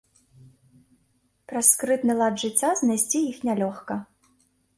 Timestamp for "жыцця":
2.45-2.73